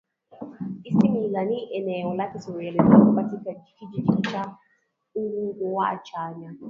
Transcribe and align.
isimila 0.83 1.41
ni 1.45 1.73
eneo 1.73 2.13
la 2.13 2.27
kihistoria 2.27 2.71
lililopo 2.71 3.13
katika 3.13 3.53
kijiji 3.53 4.21
cha 4.21 4.57
ugwachanya 5.15 6.55